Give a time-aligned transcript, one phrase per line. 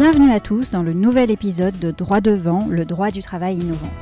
[0.00, 3.92] Bienvenue à tous dans le nouvel épisode de Droit devant, le droit du travail innovant.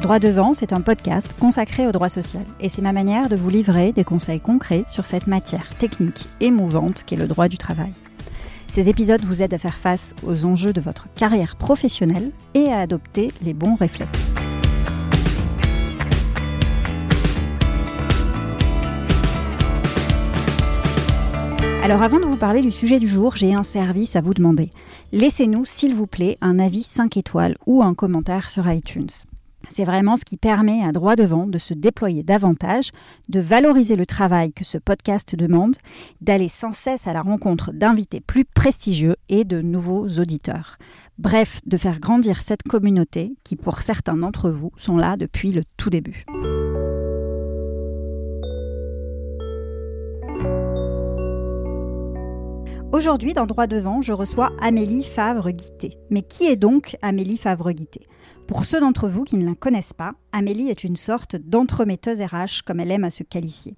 [0.00, 3.50] Droit devant, c'est un podcast consacré au droit social et c'est ma manière de vous
[3.50, 7.92] livrer des conseils concrets sur cette matière technique émouvante qu'est le droit du travail.
[8.66, 12.80] Ces épisodes vous aident à faire face aux enjeux de votre carrière professionnelle et à
[12.80, 14.39] adopter les bons réflexes.
[21.90, 24.70] Alors avant de vous parler du sujet du jour, j'ai un service à vous demander.
[25.10, 29.08] Laissez-nous, s'il vous plaît, un avis 5 étoiles ou un commentaire sur iTunes.
[29.68, 32.92] C'est vraiment ce qui permet à droit devant de se déployer davantage,
[33.28, 35.74] de valoriser le travail que ce podcast demande,
[36.20, 40.76] d'aller sans cesse à la rencontre d'invités plus prestigieux et de nouveaux auditeurs.
[41.18, 45.64] Bref, de faire grandir cette communauté qui, pour certains d'entre vous, sont là depuis le
[45.76, 46.24] tout début.
[52.92, 55.96] Aujourd'hui, dans Droit devant, je reçois Amélie Favre-Guité.
[56.10, 58.00] Mais qui est donc Amélie Favre-Guité
[58.48, 62.64] Pour ceux d'entre vous qui ne la connaissent pas, Amélie est une sorte d'entremetteuse RH,
[62.66, 63.76] comme elle aime à se qualifier.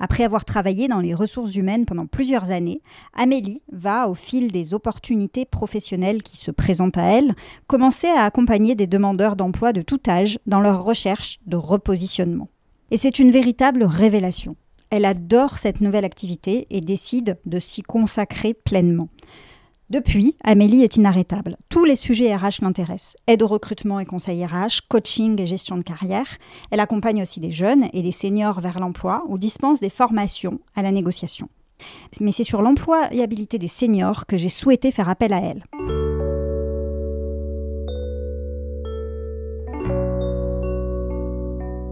[0.00, 2.80] Après avoir travaillé dans les ressources humaines pendant plusieurs années,
[3.12, 7.34] Amélie va, au fil des opportunités professionnelles qui se présentent à elle,
[7.66, 12.48] commencer à accompagner des demandeurs d'emploi de tout âge dans leur recherche de repositionnement.
[12.90, 14.56] Et c'est une véritable révélation.
[14.96, 19.08] Elle adore cette nouvelle activité et décide de s'y consacrer pleinement.
[19.90, 21.56] Depuis, Amélie est inarrêtable.
[21.68, 23.16] Tous les sujets RH l'intéressent.
[23.26, 26.28] Aide au recrutement et conseil RH, coaching et gestion de carrière.
[26.70, 30.82] Elle accompagne aussi des jeunes et des seniors vers l'emploi ou dispense des formations à
[30.82, 31.48] la négociation.
[32.20, 35.64] Mais c'est sur l'employabilité des seniors que j'ai souhaité faire appel à elle.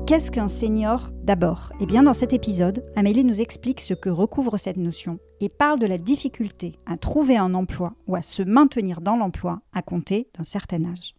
[0.06, 1.72] Qu'est-ce qu'un senior d'abord?
[1.80, 5.78] Eh bien, dans cet épisode, Amélie nous explique ce que recouvre cette notion et parle
[5.78, 10.28] de la difficulté à trouver un emploi ou à se maintenir dans l'emploi à compter
[10.36, 11.14] d'un certain âge.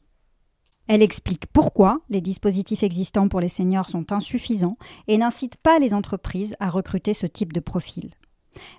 [0.88, 4.77] Elle explique pourquoi les dispositifs existants pour les seniors sont insuffisants
[5.07, 8.11] et n'incitent pas les entreprises à recruter ce type de profil.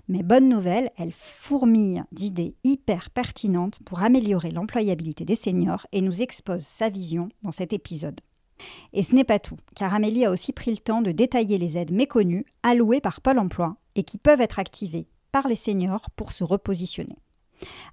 [0.07, 6.21] Mais bonne nouvelle, elle fourmille d'idées hyper pertinentes pour améliorer l'employabilité des seniors et nous
[6.21, 8.21] expose sa vision dans cet épisode.
[8.93, 11.77] Et ce n'est pas tout, car Amélie a aussi pris le temps de détailler les
[11.77, 16.31] aides méconnues allouées par Pôle Emploi et qui peuvent être activées par les seniors pour
[16.31, 17.17] se repositionner.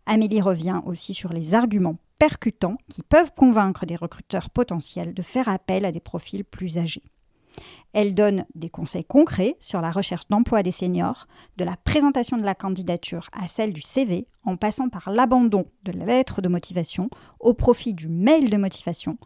[0.07, 5.49] Amélie revient aussi sur les arguments percutants qui peuvent convaincre des recruteurs potentiels de faire
[5.49, 7.03] appel à des profils plus âgés.
[7.93, 12.45] Elle donne des conseils concrets sur la recherche d'emploi des seniors, de la présentation de
[12.45, 17.11] la candidature à celle du CV, en passant par l'abandon de la lettre de motivation
[17.39, 19.19] au profit du mail de motivation,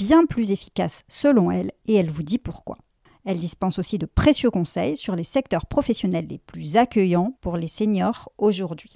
[0.00, 2.78] bien plus efficace selon elle, et elle vous dit pourquoi.
[3.26, 7.68] Elle dispense aussi de précieux conseils sur les secteurs professionnels les plus accueillants pour les
[7.68, 8.94] seniors aujourd'hui,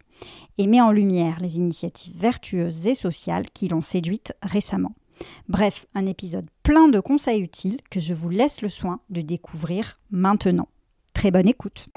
[0.56, 4.94] et met en lumière les initiatives vertueuses et sociales qui l'ont séduite récemment.
[5.46, 10.00] Bref, un épisode plein de conseils utiles que je vous laisse le soin de découvrir
[10.10, 10.68] maintenant.
[11.12, 11.88] Très bonne écoute.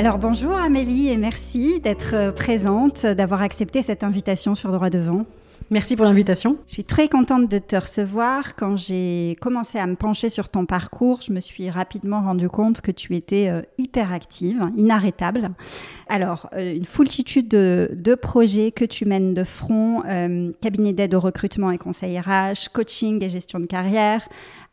[0.00, 5.26] Alors bonjour Amélie et merci d'être euh, présente, d'avoir accepté cette invitation sur Droit Devant.
[5.68, 6.56] Merci pour l'invitation.
[6.68, 8.56] Je suis très contente de te recevoir.
[8.56, 12.80] Quand j'ai commencé à me pencher sur ton parcours, je me suis rapidement rendu compte
[12.80, 15.50] que tu étais euh, hyper active, inarrêtable.
[16.08, 20.02] Alors, euh, une foultitude de, projets que tu mènes de front,
[20.62, 24.26] cabinet d'aide au recrutement et conseil RH, coaching et gestion de carrière,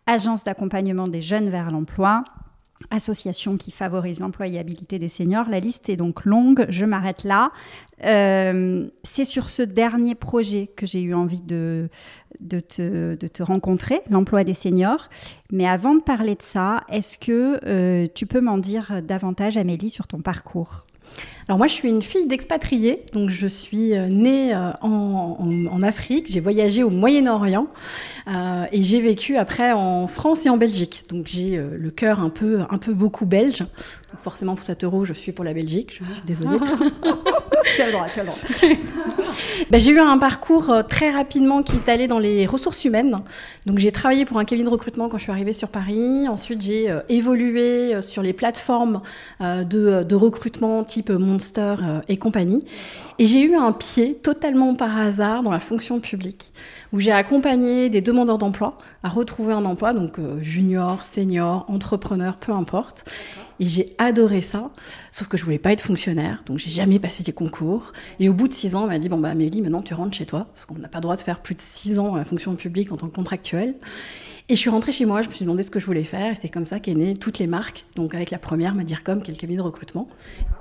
[0.06, 2.24] agence d'accompagnement des jeunes vers l'emploi,
[2.90, 5.50] association qui favorise l'employabilité des seniors.
[5.50, 7.52] La liste est donc longue, je m'arrête là.
[8.06, 11.90] Euh, c'est sur ce dernier projet que j'ai eu envie de,
[12.40, 15.10] de, te, de te rencontrer, l'emploi des seniors.
[15.52, 19.90] Mais avant de parler de ça, est-ce que euh, tu peux m'en dire davantage, Amélie,
[19.90, 20.87] sur ton parcours?
[21.48, 26.26] Alors moi, je suis une fille d'expatriés, donc je suis euh, née euh, en, Afrique,
[26.30, 27.68] j'ai voyagé au Moyen-Orient
[28.28, 31.06] euh, et j'ai vécu après en France et en Belgique.
[31.08, 33.60] Donc j'ai le cœur un peu, un peu beaucoup belge.
[33.60, 36.58] Donc forcément pour cet euro, je suis pour la Belgique, je suis désolée.
[37.76, 39.16] tu as le droit, tu as le droit.
[39.70, 43.16] Ben, j'ai eu un parcours très rapidement qui est allé dans les ressources humaines.
[43.66, 46.28] Donc j'ai travaillé pour un cabinet de recrutement quand je suis arrivée sur Paris.
[46.28, 49.02] Ensuite j'ai évolué sur les plateformes
[49.40, 52.66] de, recrutement type mon Monster euh, et compagnie.
[53.20, 56.54] Et j'ai eu un pied totalement par hasard dans la fonction publique,
[56.94, 62.38] où j'ai accompagné des demandeurs d'emploi à retrouver un emploi, donc euh, junior, senior, entrepreneur,
[62.38, 63.10] peu importe.
[63.60, 64.70] Et j'ai adoré ça,
[65.12, 67.92] sauf que je voulais pas être fonctionnaire, donc j'ai jamais passé les concours.
[68.20, 70.16] Et au bout de six ans, on m'a dit bon bah Amélie, maintenant tu rentres
[70.16, 72.20] chez toi, parce qu'on n'a pas le droit de faire plus de six ans à
[72.20, 73.74] la fonction publique en tant que contractuel.
[74.50, 76.32] Et je suis rentrée chez moi, je me suis demandé ce que je voulais faire,
[76.32, 77.86] et c'est comme ça qu'est née toutes les marques.
[77.96, 80.08] Donc avec la première, Madircom, qui est le cabinet de recrutement.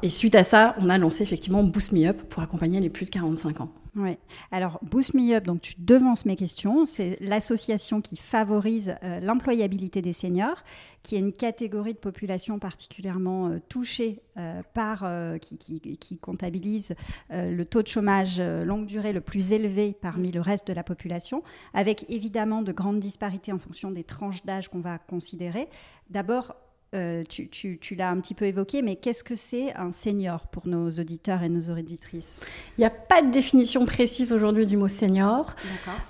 [0.03, 3.07] Et suite à ça, on a lancé effectivement Boost Me Up pour accompagner les plus
[3.07, 3.71] de 45 ans.
[3.97, 4.19] Oui.
[4.51, 10.03] Alors, Boost Me Up, donc tu devances mes questions, c'est l'association qui favorise euh, l'employabilité
[10.03, 10.63] des seniors,
[11.03, 15.07] qui est une catégorie de population particulièrement euh, touchée euh, par,
[15.41, 16.95] qui, qui, comptabilise
[17.31, 21.43] le taux de chômage longue durée le plus élevé parmi le reste de la population,
[21.73, 25.69] avec évidemment de grandes disparités en fonction des tranches d'âge qu'on va considérer.
[26.11, 26.55] D'abord,
[26.95, 30.89] euh, tu, l'as un petit peu évoqué, mais qu'est-ce que c'est un senior pour nos
[30.89, 32.41] auditeurs et nos auditrices?
[32.79, 35.55] Il n'y a pas de définition précise aujourd'hui du mot senior.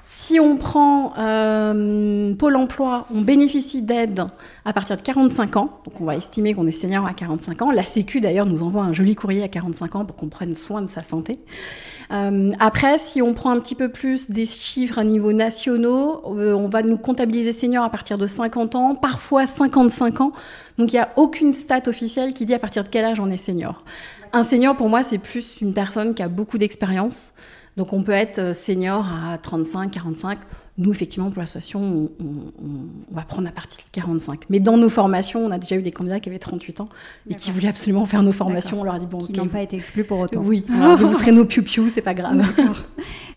[0.05, 4.25] Si on prend euh, Pôle emploi, on bénéficie d'aide
[4.67, 5.81] à partir de 45 ans.
[5.87, 7.71] Donc on va estimer qu'on est senior à 45 ans.
[7.71, 10.83] La Sécu d'ailleurs nous envoie un joli courrier à 45 ans pour qu'on prenne soin
[10.83, 11.37] de sa santé.
[12.13, 16.69] Euh, après, si on prend un petit peu plus des chiffres à niveau nationaux, on
[16.69, 20.33] va nous comptabiliser senior à partir de 50 ans, parfois 55 ans.
[20.79, 23.31] Donc il n'y a aucune stat officielle qui dit à partir de quel âge on
[23.31, 23.83] est senior.
[24.33, 27.35] Un senior, pour moi, c'est plus une personne qui a beaucoup d'expérience.
[27.77, 30.39] Donc on peut être euh, senior à 35, 45.
[30.79, 34.45] Nous, effectivement, pour l'association, on, va prendre à partir de 45.
[34.51, 36.89] Mais dans nos formations, on a déjà eu des candidats qui avaient 38 ans
[37.31, 38.81] et qui voulaient absolument faire nos formations.
[38.81, 40.41] On leur a dit, bon, qui n'ont pas été exclus pour autant.
[40.41, 42.45] Oui, on leur a dit, vous serez nos piou-piou, c'est pas grave.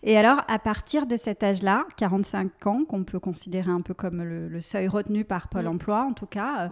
[0.04, 4.24] Et alors, à partir de cet âge-là, 45 ans, qu'on peut considérer un peu comme
[4.24, 6.70] le, seuil retenu par Pôle emploi, en tout cas,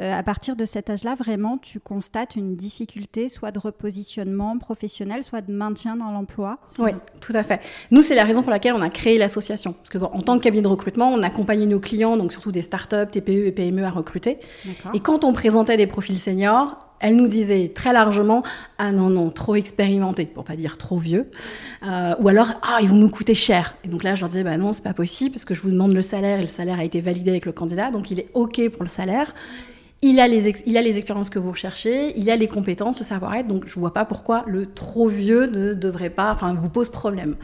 [0.00, 5.22] euh, à partir de cet âge-là, vraiment, tu constates une difficulté, soit de repositionnement professionnel,
[5.22, 7.60] soit de maintien dans l'emploi Oui, tout à fait.
[7.90, 9.72] Nous, c'est la raison pour laquelle on a créé l'association.
[9.72, 12.62] Parce que en tant que cabinet de recrutement, on accompagnait nos clients, donc surtout des
[12.62, 14.38] startups, TPE et PME à recruter.
[14.94, 18.42] Et quand on présentait des profils seniors, elle nous disait très largement
[18.78, 21.30] ah non non trop expérimenté pour pas dire trop vieux.
[21.86, 24.44] Euh, ou alors ah ils vont nous coûter cher et donc là je leur disais
[24.44, 26.78] bah non c'est pas possible parce que je vous demande le salaire et le salaire
[26.78, 29.32] a été validé avec le candidat donc il est ok pour le salaire
[30.02, 33.04] il a, les il a les expériences que vous recherchez, il a les compétences, le
[33.04, 36.88] savoir-être, donc je vois pas pourquoi le trop vieux ne devrait pas, enfin, vous pose
[36.88, 37.36] problème.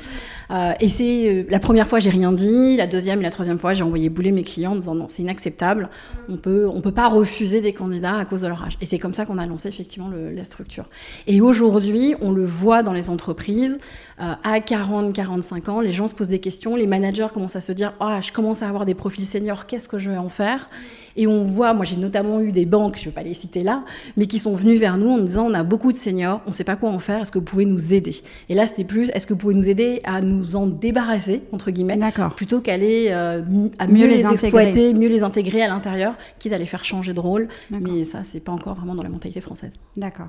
[0.51, 3.59] Euh, et c'est euh, la première fois, j'ai rien dit, la deuxième et la troisième
[3.59, 5.91] fois, j'ai envoyé bouler mes clients en disant non, c'est inacceptable,
[6.31, 8.79] on peut, on peut pas refuser des candidats à cause de leur âge.
[8.81, 10.89] Et c'est comme ça qu'on a lancé effectivement la structure.
[11.27, 13.79] Et aujourd'hui, on le voit dans les entreprises,
[14.19, 17.61] euh, à 40, 45 ans, les gens se posent des questions, les managers commencent à
[17.61, 20.31] se dire, ah, je commence à avoir des profils seniors, qu'est-ce que je vais en
[20.31, 20.71] faire?
[21.17, 23.63] Et on voit, moi j'ai notamment eu des banques, je ne vais pas les citer
[23.63, 23.85] là,
[24.17, 26.55] mais qui sont venues vers nous en disant on a beaucoup de seniors, on ne
[26.55, 28.17] sait pas quoi en faire, est-ce que vous pouvez nous aider?
[28.49, 31.71] Et là c'était plus, est-ce que vous pouvez nous aider à nous en débarrasser, entre
[31.71, 31.99] guillemets,
[32.37, 33.43] plutôt qu'aller euh,
[33.79, 37.21] à mieux, les, exploiter, mieux les intégrer à l'intérieur, quitte à les faire changer de
[37.21, 37.49] rôle.
[37.71, 39.75] Mais ça, c'est pas encore vraiment dans la mentalité française.
[39.97, 40.29] D'accord.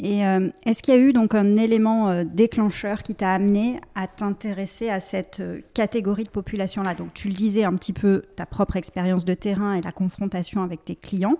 [0.00, 3.80] Et euh, est-ce qu'il y a eu donc un élément euh, déclencheur qui t'a amené
[3.96, 6.94] à t'intéresser à cette euh, catégorie de population-là?
[6.94, 10.62] Donc tu le disais un petit peu, ta propre expérience de terrain et la confrontation
[10.62, 11.38] avec tes clients.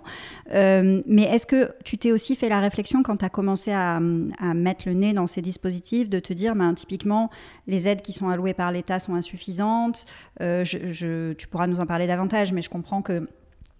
[0.51, 4.87] mais est-ce que tu t'es aussi fait la réflexion quand tu as commencé à, mettre
[4.87, 7.29] le nez dans ces dispositifs, de te dire, ben, typiquement,
[7.67, 10.05] les aides qui sont allouées par l'État sont insuffisantes
[10.39, 13.27] Tu pourras nous en parler davantage, mais je comprends que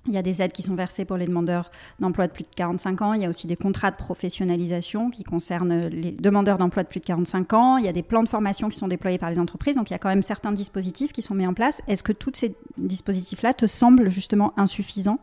[0.07, 2.50] il y a des aides qui sont versées pour les demandeurs d'emploi de plus de
[2.56, 3.13] 45 ans.
[3.13, 7.00] Il y a aussi des contrats de professionnalisation qui concernent les demandeurs d'emploi de plus
[7.00, 7.78] de 45 ans.
[7.78, 9.75] Il y a des plans de formation qui sont déployés par les entreprises.
[9.75, 11.81] Donc il y a quand même certains dispositifs qui sont mis en place.
[11.88, 15.20] Est-ce que tous ces dispositifs-là te semblent justement insuffisants?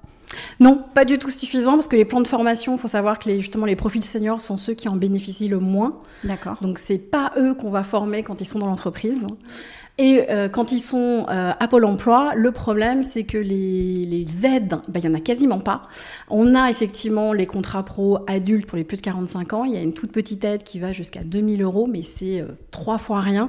[0.60, 3.28] Non, pas du tout suffisant parce que les plans de formation, il faut savoir que
[3.28, 6.00] les, justement les profils seniors sont ceux qui en bénéficient le moins.
[6.24, 6.58] D'accord.
[6.60, 9.26] Donc c'est pas eux qu'on va former quand ils sont dans l'entreprise.
[9.98, 14.76] Et euh, quand ils sont euh, à Pôle emploi, le problème, c'est que les, aides,
[14.88, 15.88] ben, il n'y en a quasiment pas.
[16.28, 19.64] On a effectivement les contrats pro adultes pour les plus de 45 ans.
[19.64, 22.48] Il y a une toute petite aide qui va jusqu'à 2000 euros, mais c'est euh,
[22.70, 23.48] trois fois rien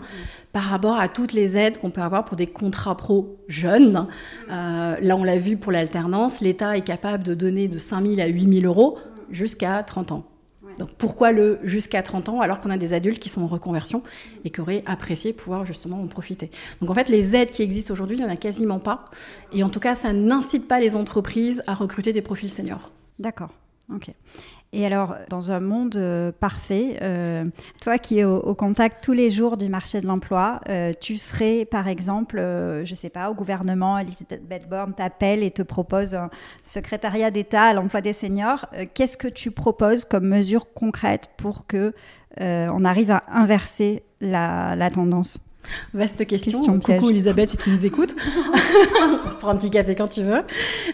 [0.54, 4.08] par rapport à toutes les aides qu'on peut avoir pour des contrats pro jeunes.
[4.48, 8.66] là, on l'a vu pour l'alternance, l'État est capable de donner de 5000 à 8000
[8.66, 8.98] euros
[9.30, 10.37] jusqu'à 30 ans.
[10.78, 14.04] Donc pourquoi le jusqu'à 30 ans alors qu'on a des adultes qui sont en reconversion
[14.46, 16.52] et qui auraient apprécié pouvoir justement en profiter?
[16.82, 19.06] Donc en fait, les aides qui existent aujourd'hui, il n'y en a quasiment pas.
[19.54, 22.92] Et en tout cas, ça n'incite pas les entreprises à recruter des profils seniors.
[23.20, 23.50] D'accord.
[23.94, 24.12] Ok.
[24.74, 27.46] Et alors, dans un monde euh, parfait, euh,
[27.82, 31.66] toi qui es au, contact tous les jours du marché de l'emploi, euh, tu serais
[31.66, 36.30] par exemple, je ne sais pas, au gouvernement, Elisabeth Borne t'appelle et te propose un
[36.64, 38.66] secrétariat d'État à l'emploi des seniors.
[38.94, 41.94] Qu'est-ce que tu proposes comme mesure concrète pour que
[42.40, 45.40] on arrive à inverser la tendance?
[45.94, 46.80] Vaste question.
[46.80, 48.16] Coucou Elisabeth, si tu nous écoutes.
[49.26, 50.40] on se prend un petit café quand tu veux.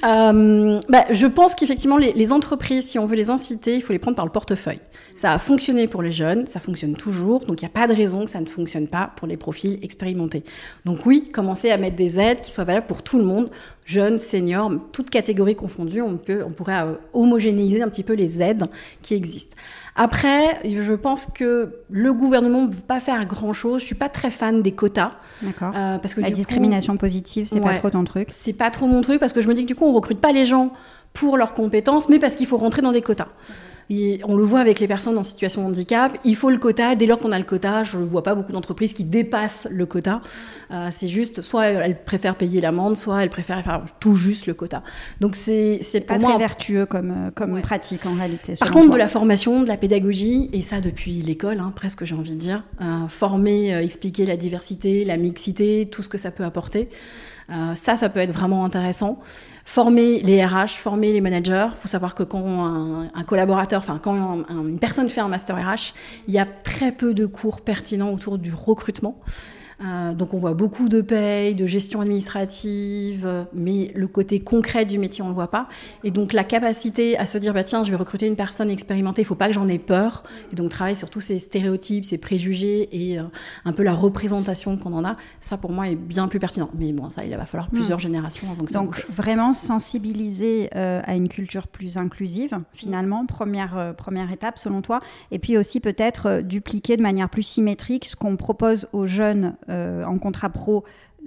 [0.04, 4.00] Euh, bah, je pense qu'effectivement, les, entreprises, si on veut les inciter, il faut les
[4.00, 4.80] prendre par le portefeuille.
[5.16, 7.94] Ça a fonctionné pour les jeunes, ça fonctionne toujours, donc il n'y a pas de
[7.94, 10.44] raison que ça ne fonctionne pas pour les profils expérimentés.
[10.86, 13.50] Donc oui, commencer à mettre des aides qui soient valables pour tout le monde,
[13.86, 18.42] jeunes, seniors, toutes catégories confondues, on, peut, on pourrait euh, homogénéiser un petit peu les
[18.42, 18.66] aides
[19.02, 19.56] qui existent.
[19.96, 23.82] Après, je pense que le gouvernement ne peut pas faire grand-chose.
[23.82, 25.12] Je suis pas très fan des quotas.
[25.44, 25.72] D'accord.
[25.76, 28.30] Euh, parce que la discrimination positive, c'est pas trop ton truc.
[28.32, 30.20] C'est pas trop mon truc parce que je me dis que du coup, on recrute
[30.20, 30.72] pas les gens
[31.14, 33.28] pour leurs compétences, mais parce qu'il faut rentrer dans des quotas
[33.90, 36.96] on le voit avec les personnes en situation de handicap, il faut le quota.
[36.96, 39.86] Dès lors qu'on a le quota, je ne vois pas beaucoup d'entreprises qui dépassent le
[39.86, 40.22] quota.
[40.72, 44.54] Euh, c'est juste, soit elles préfèrent payer l'amende, soit elles préfèrent faire tout juste le
[44.54, 44.84] quota.
[45.20, 48.56] Donc c'est pour pas moi très vertueux comme, euh, pratique en réalité.
[48.60, 52.16] Par contre, de la formation, de la pédagogie, et ça depuis l'école, hein, presque j'ai
[52.16, 56.44] envie de dire, euh, former, expliquer la diversité, la mixité, tout ce que ça peut
[56.44, 56.90] apporter.
[57.76, 59.20] ça, ça peut être vraiment intéressant
[59.66, 61.68] former les RH, former les managers.
[61.72, 62.66] Il faut savoir que quand
[63.14, 65.94] un, collaborateur, enfin quand une personne fait un master RH,
[66.28, 69.20] il y a très peu de cours pertinents autour du recrutement.
[69.84, 74.98] Euh, donc on voit beaucoup de paye, de gestion administrative, mais le côté concret du
[74.98, 75.68] métier, on ne le voit pas.
[76.04, 79.22] Et donc la capacité à se dire, bah, tiens, je vais recruter une personne expérimentée,
[79.22, 80.24] il ne faut pas que j'en ai peur.
[80.52, 83.24] Et donc travailler sur tous ces stéréotypes, ces préjugés et euh,
[83.66, 86.70] un peu la représentation qu'on en a, ça pour moi est bien plus pertinent.
[86.78, 87.76] Mais bon, ça, il va falloir hmm.
[87.76, 93.26] plusieurs générations avant que ça Donc vraiment sensibiliser euh, à une culture plus inclusive, finalement,
[93.26, 95.02] première, première étape selon toi.
[95.32, 100.04] Et puis aussi peut-être dupliquer de manière plus symétrique ce qu'on propose aux jeunes euh,
[100.06, 100.84] en contrat pro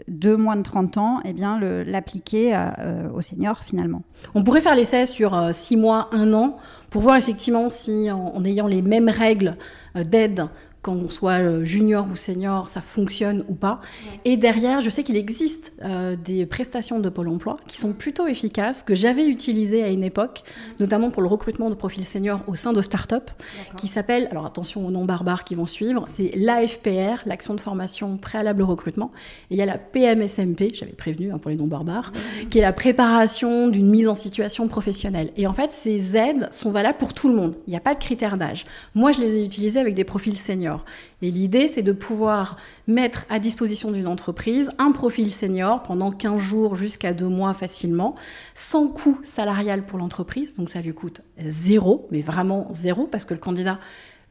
[0.08, 4.02] de moins de 30 ans, eh bien l'appliquer euh, aux seniors finalement.
[4.34, 6.58] On pourrait faire l'essai sur 6 euh, mois, 1 an,
[6.90, 9.56] pour voir effectivement si en ayant les mêmes règles
[9.94, 10.48] d'aide
[10.86, 13.80] quand on soit euh, junior ou senior, ça fonctionne ou pas.
[14.24, 18.28] Et derrière, je sais qu'il existe euh, des prestations de Pôle emploi qui sont plutôt
[18.28, 20.44] efficaces, que j'avais utilisées à une époque,
[20.78, 23.32] notamment pour le recrutement de profils seniors au sein de start-up,
[23.76, 28.16] qui s'appelle, alors attention aux noms barbares qui vont suivre, c'est l'AFPR, l'action de formation
[28.16, 29.10] préalable au recrutement.
[29.50, 32.12] Et il y a la PMSMP, j'avais prévenu hein, pour les noms barbares,
[32.48, 35.32] qui est la préparation d'une mise en situation professionnelle.
[35.36, 37.56] Et en fait, ces aides sont valables pour tout le monde.
[37.66, 38.66] Il n'y a pas de critère d'âge.
[38.94, 40.75] Moi, je les ai utilisées avec des profils seniors.
[41.22, 42.56] Et l'idée, c'est de pouvoir
[42.86, 48.14] mettre à disposition d'une entreprise un profil senior pendant 15 jours jusqu'à 2 mois facilement,
[48.54, 50.56] sans coût salarial pour l'entreprise.
[50.56, 53.78] Donc ça lui coûte zéro, mais vraiment zéro, parce que le candidat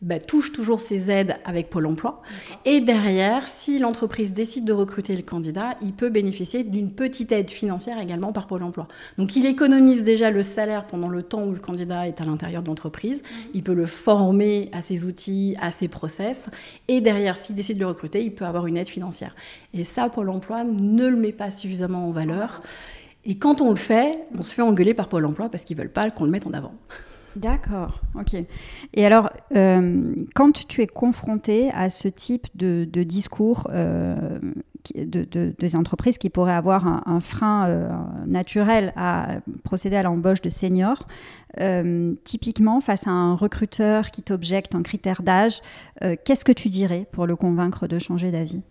[0.06, 2.22] bah, touche toujours ses aides avec Pôle emploi.
[2.64, 7.50] Et derrière, si l'entreprise décide de recruter le candidat, il peut bénéficier d'une petite aide
[7.50, 8.88] financière également par Pôle emploi.
[9.18, 12.62] Donc il économise déjà le salaire pendant le temps où le candidat est à l'intérieur
[12.62, 13.24] de l'entreprise.
[13.24, 13.50] Mhm.
[13.56, 16.46] Il peut le former à ses outils, à ses process.
[16.88, 19.36] Et derrière, s'il décide de le recruter, il peut avoir une aide financière.
[19.74, 22.62] Et ça, Pôle emploi ne le met pas suffisamment en valeur.
[23.26, 25.90] Et quand on le fait, on se fait engueuler par Pôle emploi parce qu'ils veulent
[25.90, 26.76] pas qu'on le mette en avant.
[27.36, 28.36] D'accord, ok.
[28.94, 34.40] Et alors, euh, quand tu es confronté à ce type de, discours euh,
[34.96, 37.90] de, des entreprises qui pourraient avoir un, frein euh,
[38.26, 41.08] naturel à procéder à l'embauche de seniors,
[42.24, 45.62] typiquement face à un recruteur qui t'objecte un critère d'âge,
[46.26, 48.62] qu'est-ce que tu dirais pour le convaincre de changer d'avis?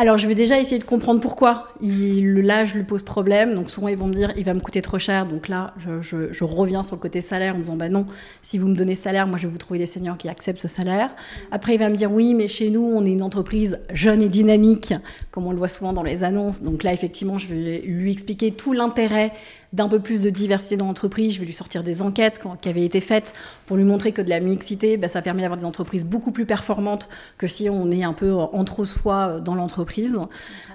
[0.00, 3.54] Alors, je vais déjà essayer de comprendre pourquoi l'âge lui pose problème.
[3.54, 5.26] Donc, souvent, ils vont me dire, il va me coûter trop cher.
[5.26, 8.06] Donc là, je, reviens sur le côté salaire en disant, bah non,
[8.40, 10.68] si vous me donnez salaire, moi, je vais vous trouver des seniors qui acceptent ce
[10.68, 11.14] salaire.
[11.50, 14.30] Après, il va me dire, oui, mais chez nous, on est une entreprise jeune et
[14.30, 14.94] dynamique,
[15.32, 16.62] comme on le voit souvent dans les annonces.
[16.62, 19.32] Donc là, effectivement, je vais lui expliquer tout l'intérêt
[19.72, 21.34] d'un peu plus de diversité dans l'entreprise.
[21.34, 23.32] Je vais lui sortir des enquêtes qui avaient été faites
[23.66, 26.46] pour lui montrer que de la mixité, bah, ça permet d'avoir des entreprises beaucoup plus
[26.46, 27.08] performantes
[27.38, 30.18] que si on est un peu entre soi euh, dans l'entreprise.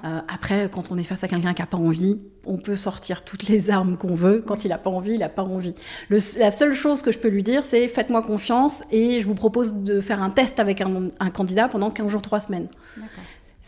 [0.06, 3.24] Euh, après, quand on est face à quelqu'un qui n'a pas envie, on peut sortir
[3.24, 4.44] toutes les armes qu'on veut.
[4.46, 5.76] Quand il n'a pas envie, il n'a pas envie.
[6.10, 9.76] la seule chose que je peux lui dire, c'est faites-moi confiance et je vous propose
[9.76, 12.68] de faire un test avec un, un candidat pendant 15 jours, 3 semaines.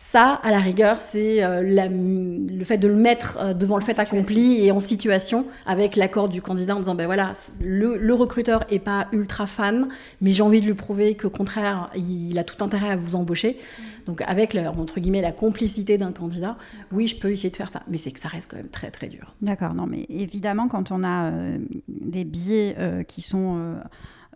[0.00, 3.98] Ça, à la rigueur, c'est euh, le fait de le mettre euh, devant le fait
[3.98, 7.32] accompli et en situation avec l'accord du candidat en disant ben voilà,
[7.64, 9.88] le, recruteur est pas ultra fan,
[10.20, 13.58] mais j'ai envie de lui prouver qu'au contraire, il, a tout intérêt à vous embaucher.
[13.58, 13.82] Mm.
[14.06, 16.56] Donc avec entre guillemets la complicité d'un candidat,
[16.92, 18.92] oui, je peux essayer de faire ça, mais c'est que ça reste quand même très
[18.92, 19.34] très dur.
[19.42, 22.76] D'accord, non, mais évidemment quand on a euh, des biais
[23.08, 23.74] qui sont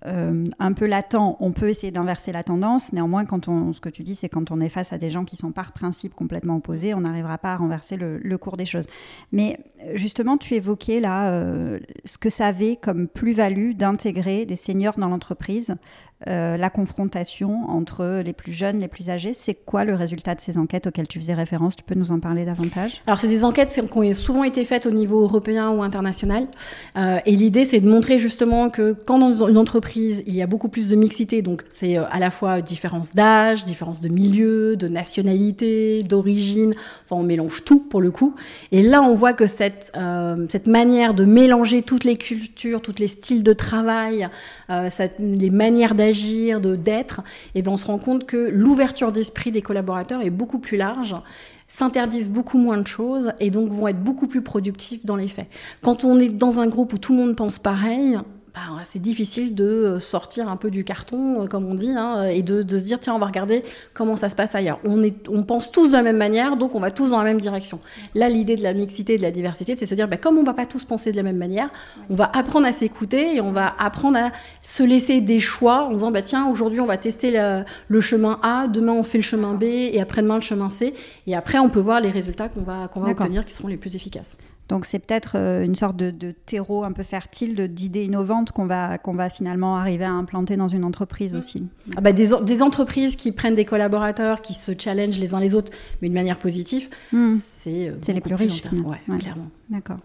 [0.07, 2.93] euh, un peu latent, on peut essayer d'inverser la tendance.
[2.93, 5.25] Néanmoins, quand on, ce que tu dis, c'est quand on est face à des gens
[5.25, 8.87] qui sont par principe complètement opposés, on n'arrivera pas à renverser le, cours des choses.
[9.31, 14.57] Mais euh, justement, tu évoquais là euh, ce que ça avait comme plus-value d'intégrer des
[14.57, 15.77] seniors dans l'entreprise.
[16.29, 19.35] Euh, la confrontation entre les plus jeunes, les plus âgés.
[19.35, 21.77] C'est quoi le résultat de ces enquêtes auxquelles tu faisais référence?
[21.77, 23.03] Tu peux nous en parler davantage?
[23.07, 26.47] Alors, c'est des enquêtes qui ont souvent été faites au niveau européen ou international.
[26.97, 30.47] Euh, et l'idée, c'est de montrer justement que quand dans une entreprise, il y a
[30.47, 34.77] beaucoup plus de mixité, donc c'est euh, à la fois différence d'âge, différence de milieu,
[34.77, 36.71] de nationalité, d'origine,
[37.05, 38.35] enfin, on mélange tout pour le coup.
[38.71, 39.93] Et là, on voit que cette,
[40.49, 44.29] cette manière de mélanger toutes les cultures, tous les styles de travail,
[45.19, 47.21] les manières d'agir, de d'être,
[47.55, 50.77] et eh bien on se rend compte que l'ouverture d'esprit des collaborateurs est beaucoup plus
[50.77, 51.17] large
[51.67, 55.47] s'interdisent beaucoup moins de choses et donc vont être beaucoup plus productifs dans les faits.
[55.83, 58.19] Quand on est dans un groupe où tout le monde pense pareil,
[58.55, 62.25] bah, c'est difficile de euh, sortir un peu du carton, euh, comme on dit, hein,
[62.25, 64.79] et de, se dire tiens, on va regarder comment ça se passe ailleurs.
[64.85, 67.25] On, est, on pense tous de la même manière, donc on va tous dans la
[67.25, 67.81] même direction.
[68.15, 70.53] Là, l'idée de la mixité, de la diversité, c'est se dire bah, comme on va
[70.53, 71.71] pas tous penser de la même manière,
[72.11, 74.33] on va apprendre à s'écouter et on va apprendre à
[74.63, 77.33] se laisser des choix en disant bah, tiens, aujourd'hui on va tester
[77.89, 80.93] le, chemin A, demain on fait le chemin B et après-demain le chemin C,
[81.27, 83.79] et après on peut voir les résultats qu'on va, qu'on va obtenir qui seront les
[83.79, 84.37] plus efficaces.
[84.73, 88.97] Donc c'est peut-être euh, une sorte de, terreau un peu fertile d'idées innovantes qu'on va,
[88.97, 91.69] qu'on va finalement arriver à implanter dans une entreprise aussi.
[91.95, 95.55] Ah bah des, des, entreprises qui prennent des collaborateurs, qui se challengent les uns les
[95.55, 96.89] autres, mais de manière positive,
[97.39, 98.63] c'est euh, les plus, riches.
[98.87, 99.51] Ouais, clairement.
[99.69, 99.99] D'accord.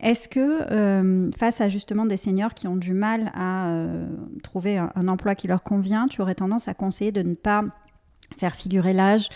[0.00, 3.70] Est-ce que euh, face à justement des seniors qui ont du mal à
[4.42, 7.62] trouver un, emploi qui leur convient, tu aurais tendance à conseiller de ne pas
[8.36, 9.28] faire figurer l'âge,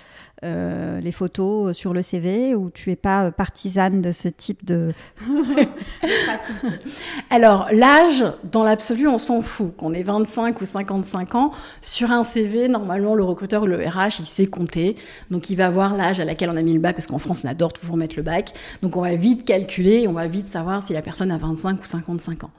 [0.42, 4.64] euh, les photos sur le CV ou tu es pas euh, partisane de ce type
[4.64, 4.94] de
[7.30, 9.76] Alors l'âge, dans l'absolu, on s'en fout.
[9.76, 11.50] Qu'on ait 25 ou 55 ans,
[11.82, 14.96] sur un CV, normalement le recruteur ou le RH, il sait compter.
[15.30, 17.42] Donc il va voir l'âge à laquelle on a mis le bac, parce qu'en France
[17.44, 18.54] on adore toujours mettre le bac.
[18.80, 21.84] Donc on va vite calculer, on va vite savoir si la personne a 25 ou
[21.84, 22.50] 55 ans.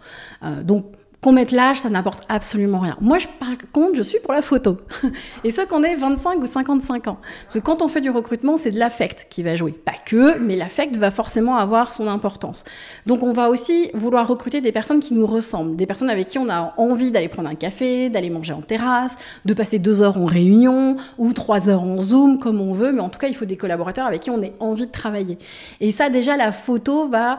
[0.43, 0.85] Euh, donc
[1.21, 2.97] qu'on mette l'âge, ça n'apporte absolument rien.
[2.99, 4.77] Moi, je, par contre, je suis pour la photo.
[5.43, 7.17] Et ce qu'on ait 25 ou 55 ans.
[7.43, 9.71] Parce que quand on fait du recrutement, c'est de l'affect qui va jouer.
[9.71, 12.63] Pas que, mais l'affect va forcément avoir son importance.
[13.05, 15.75] Donc, on va aussi vouloir recruter des personnes qui nous ressemblent.
[15.75, 19.15] Des personnes avec qui on a envie d'aller prendre un café, d'aller manger en terrasse,
[19.45, 22.91] de passer deux heures en réunion ou trois heures en Zoom, comme on veut.
[22.91, 25.37] Mais en tout cas, il faut des collaborateurs avec qui on ait envie de travailler.
[25.81, 27.37] Et ça, déjà, la photo va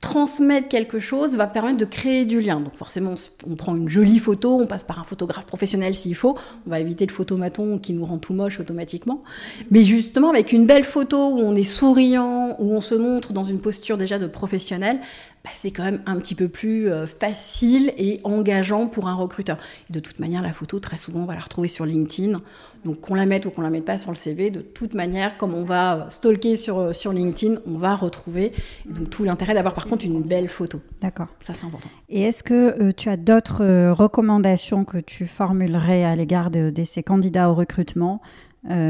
[0.00, 2.60] transmettre quelque chose va permettre de créer du lien.
[2.60, 3.14] Donc forcément,
[3.48, 6.80] on prend une jolie photo, on passe par un photographe professionnel s'il faut, on va
[6.80, 9.22] éviter le photomaton qui nous rend tout moche automatiquement.
[9.70, 13.44] Mais justement, avec une belle photo où on est souriant, où on se montre dans
[13.44, 15.00] une posture déjà de professionnel,
[15.46, 19.58] bah, c'est quand même un petit peu plus euh, facile et engageant pour un recruteur.
[19.88, 22.40] Et de toute manière, la photo, très souvent, on va la retrouver sur LinkedIn.
[22.84, 25.38] Donc qu'on la mette ou qu'on la mette pas sur le CV, de toute manière,
[25.38, 28.52] comme on va stalker sur, euh, sur LinkedIn, on va retrouver.
[28.86, 30.80] donc tout l'intérêt d'avoir par contre une belle photo.
[31.00, 31.28] D'accord.
[31.42, 31.90] Ça, c'est important.
[32.08, 37.04] Et est-ce que euh, tu as d'autres recommandations que tu formulerais à l'égard de, ces
[37.04, 38.20] candidats au recrutement?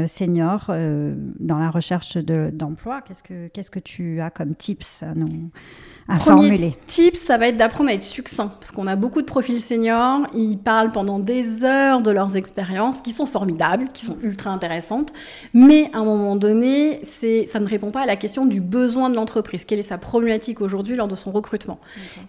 [0.07, 0.71] Seniors
[1.39, 3.01] dans la recherche d'emploi.
[3.01, 5.49] Qu'est-ce que Qu'est-ce que tu as comme tips à nous
[6.09, 9.25] à Premier tip, ça va être d'apprendre à être succinct, parce qu'on a beaucoup de
[9.25, 14.15] profils seniors, ils parlent pendant des heures de leurs expériences, qui sont formidables, qui sont
[14.23, 15.11] ultra intéressantes,
[15.53, 19.15] mais à un moment donné, ça ne répond pas à la question du besoin de
[19.15, 19.65] l'entreprise.
[19.65, 21.77] Quelle est sa problématique aujourd'hui lors de son recrutement?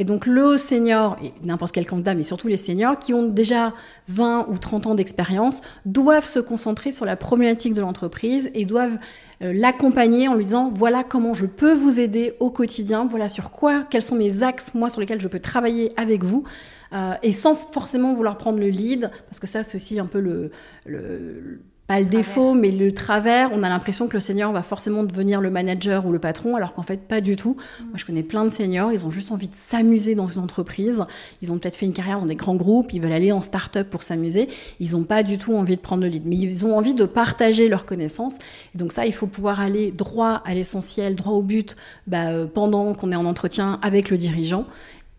[0.01, 3.75] Et donc le senior, et n'importe quel candidat, mais surtout les seniors, qui ont déjà
[4.09, 8.99] 20 ou 30 ans d'expérience, doivent se concentrer sur la problématique de l'entreprise et doivent
[9.43, 13.51] euh, l'accompagner en lui disant voilà comment je peux vous aider au quotidien, voilà sur
[13.51, 16.45] quoi, quels sont mes axes moi sur lesquels je peux travailler avec vous.
[16.93, 20.21] Euh, et sans forcément vouloir prendre le lead, parce que ça c'est aussi un peu
[20.21, 20.51] le,
[20.87, 25.05] le pas le défaut, mais le travers, on a l'impression que le senior va forcément
[25.05, 27.57] devenir le manager ou le patron, alors qu'en fait, pas du tout.
[27.81, 27.85] Mm.
[27.85, 31.03] Moi, je connais plein de seniors, ils ont juste envie de s'amuser dans une entreprise.
[31.41, 33.89] Ils ont peut-être fait une carrière dans des grands groupes, ils veulent aller en start-up
[33.89, 34.49] pour s'amuser.
[34.81, 37.07] Ils n'ont pas du tout envie de prendre le lead, mais ils ont envie de
[37.07, 38.37] partager leurs connaissances.
[38.75, 41.75] Et donc ça, il faut pouvoir aller droit à l'essentiel, droit au but,
[42.07, 44.67] bah, euh, pendant qu'on est en entretien avec le dirigeant.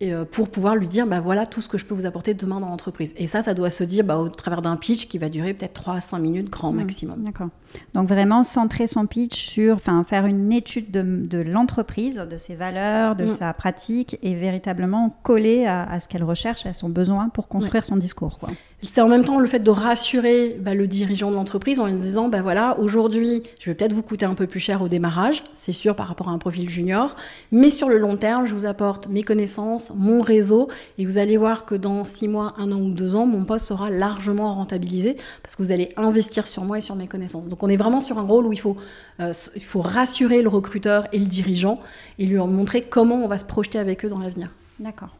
[0.02, 2.58] Euh, pour pouvoir lui dire bah voilà tout ce que je peux vous apporter demain
[2.58, 3.12] dans l'entreprise.
[3.18, 5.74] Et ça, ça doit se dire bah, au travers d'un pitch qui va durer peut-être
[5.74, 7.22] 3 à 5 minutes grand mmh, maximum.
[7.22, 7.48] D'accord.
[7.94, 13.16] Donc vraiment centrer son pitch sur, enfin faire une étude de, l'entreprise, de ses valeurs,
[13.16, 13.30] de mmh.
[13.30, 17.96] sa pratique et véritablement coller à, ce qu'elle recherche, à son besoin pour construire son
[17.96, 18.38] discours.
[18.82, 21.98] C'est en même temps le fait de rassurer bah, le dirigeant de l'entreprise en lui
[21.98, 25.44] disant bah voilà aujourd'hui je vais peut-être vous coûter un peu plus cher au démarrage,
[25.52, 27.14] c'est sûr par rapport à un profil junior,
[27.52, 31.36] mais sur le long terme je vous apporte mes connaissances, mon réseau et vous allez
[31.36, 35.16] voir que dans six mois, un an ou deux ans mon poste sera largement rentabilisé
[35.42, 37.48] parce que vous allez investir sur moi et sur mes connaissances.
[37.48, 38.76] Donc on est vraiment sur un rôle où il faut,
[39.20, 41.80] euh, il faut rassurer le recruteur et le dirigeant
[42.18, 44.50] et lui montrer comment on va se projeter avec eux dans l'avenir.
[44.78, 45.16] D'accord.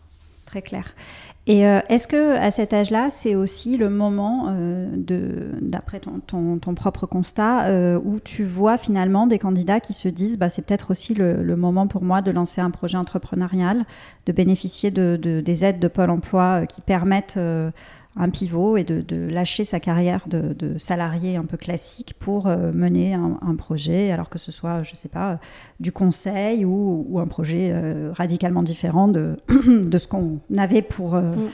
[0.47, 0.95] Très clair.
[1.47, 6.59] Et euh, est-ce que à cet âge-là, c'est aussi le moment, euh, de, d'après ton,
[6.59, 7.71] ton, propre constat,
[8.05, 11.57] où tu vois finalement des candidats qui se disent, bah, c'est peut-être aussi le, le,
[11.57, 13.85] moment pour moi de lancer un projet entrepreneurial,
[14.27, 17.39] de bénéficier de des aides de Pôle Emploi qui permettent
[18.17, 23.15] un pivot et de, lâcher sa carrière de, salarié un peu classique pour euh, mener
[23.15, 25.39] un, projet, alors que ce soit, je ne sais pas,
[25.79, 31.15] du conseil ou, un projet euh, radicalement différent de, ce qu'on avait pour...
[31.15, 31.49] Euh, mm.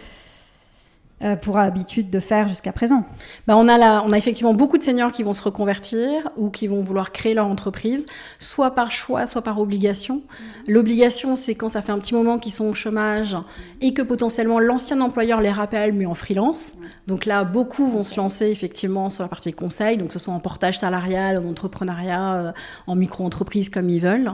[1.22, 3.02] Euh, pour habitude de faire jusqu'à présent
[3.46, 6.50] bah on, a la, on a effectivement beaucoup de seniors qui vont se reconvertir ou
[6.50, 8.04] qui vont vouloir créer leur entreprise,
[8.38, 10.16] soit par choix, soit par obligation.
[10.16, 10.70] Mm-hmm.
[10.70, 13.34] L'obligation, c'est quand ça fait un petit moment qu'ils sont au chômage
[13.80, 16.74] et que potentiellement l'ancien employeur les rappelle, mais en freelance.
[17.06, 20.34] Donc là, beaucoup vont se lancer effectivement sur la partie conseil, donc que ce soit
[20.34, 22.52] en portage salarial, en entrepreneuriat, euh,
[22.86, 24.32] en micro-entreprise comme ils veulent.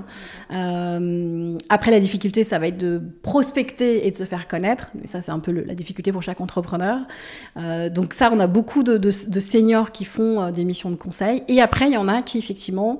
[0.52, 4.90] Euh, après, la difficulté, ça va être de prospecter et de se faire connaître.
[4.96, 6.71] Mais ça, c'est un peu la difficulté pour chaque entrepreneur
[7.56, 11.42] euh, donc ça, on a beaucoup de, seniors qui font euh, des missions de conseil.
[11.48, 12.98] Et après, il y en a qui, effectivement,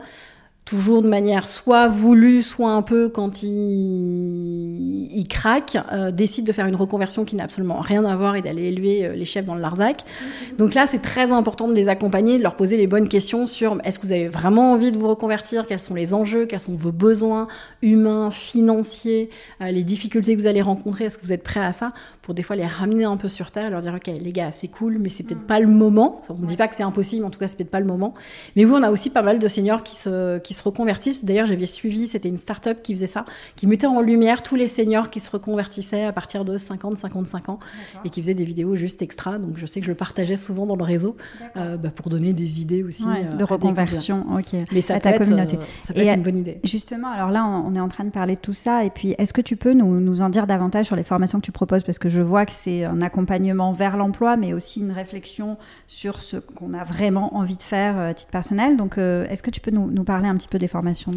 [0.65, 6.67] toujours de manière soit voulue, soit un peu quand ils, craquent, euh, décident de faire
[6.67, 9.55] une reconversion qui n'a absolument rien à voir et d'aller élever euh, les chefs dans
[9.55, 10.05] le Larzac.
[10.05, 10.57] Mhm.
[10.59, 13.79] Donc là, c'est très important de les accompagner, de leur poser les bonnes questions sur
[13.85, 16.77] est-ce que vous avez vraiment envie de vous reconvertir, quels sont les enjeux, quels sont
[16.77, 17.49] vos besoins
[17.81, 19.31] humains, financiers,
[19.61, 21.93] euh, les difficultés que vous allez rencontrer, est-ce que vous êtes prêts à ça?
[22.23, 24.69] Pour des fois les ramener un peu sur terre, leur dire ok les gars c'est
[24.69, 25.47] cool, mais c'est peut-être mhm.
[25.47, 26.23] pas le moment.
[26.29, 28.15] On ne dit pas que c'est impossible, en tout cas c'est peut-être pas le moment.
[28.57, 31.25] Mais oui, on a aussi pas mal de seniors qui se qui se reconvertissent.
[31.25, 33.25] D'ailleurs, j'avais suivi, c'était une start-up qui faisait ça,
[33.57, 37.49] qui mettait en lumière tous les seniors qui se reconvertissaient à partir de 50, 55
[37.49, 37.59] ans
[38.05, 39.39] et qui faisait des vidéos juste extra.
[39.39, 41.17] Donc, je sais que je le partageais souvent dans le réseau
[41.57, 43.05] euh, bah, pour donner des idées aussi.
[43.07, 44.61] Euh, de reconversion, ok.
[44.73, 45.57] Mais ça à peut ta être, communauté.
[45.57, 46.61] Euh, ça peut être une bonne idée.
[46.65, 48.85] Justement, alors là, on est en train de parler de tout ça.
[48.85, 51.45] Et puis, est-ce que tu peux nous, nous en dire davantage sur les formations que
[51.45, 51.83] tu proposes?
[51.83, 56.20] Parce que je vois que c'est un accompagnement vers l'emploi, mais aussi une réflexion sur
[56.20, 58.77] ce qu'on a vraiment envie de faire à titre personnel.
[58.77, 61.12] Donc, est-ce que tu peux nous, parler un petit peu des formations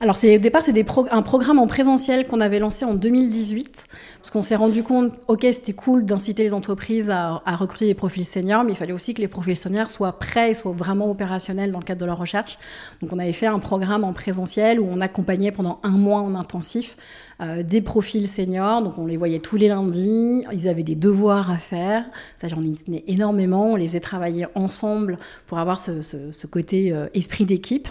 [0.00, 0.74] alors, c'est, au départ, c'est
[1.10, 3.86] un programme en présentiel qu'on avait lancé en 2018,
[4.18, 8.24] parce qu'on s'est rendu compte, OK, c'était cool d'inciter les entreprises à, recruter des profils
[8.24, 11.72] seniors, mais il fallait aussi que les profils seniors soient prêts et soient vraiment opérationnels
[11.72, 12.58] dans le cadre de leur recherche.
[13.00, 16.34] Donc, on avait fait un programme en présentiel où on accompagnait pendant un mois en
[16.34, 16.96] intensif
[17.40, 18.82] euh, des profils seniors.
[18.82, 20.44] Donc on les voyait tous les lundis.
[20.52, 22.04] Ils avaient des devoirs à faire.
[22.36, 23.72] Ça, j'en ai tenais énormément.
[23.72, 27.88] On les faisait travailler ensemble pour avoir ce, côté euh, esprit d'équipe.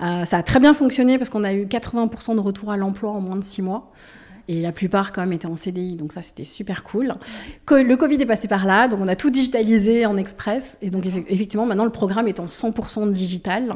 [0.00, 3.10] Euh, ça a très bien fonctionné parce qu'on a eu 80% de retour à l'emploi
[3.12, 3.90] en moins de six mois.
[4.48, 5.94] Et la plupart, quand même, étaient en CDI.
[5.94, 7.14] Donc, ça, c'était super cool.
[7.70, 8.88] Le Covid est passé par là.
[8.88, 10.78] Donc, on a tout digitalisé en express.
[10.82, 13.74] Et donc, effectivement, maintenant, le programme est en 100% digital.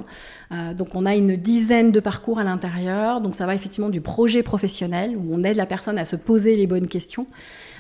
[0.53, 3.21] Euh, donc, on a une dizaine de parcours à l'intérieur.
[3.21, 6.57] Donc, ça va effectivement du projet professionnel où on aide la personne à se poser
[6.57, 7.27] les bonnes questions.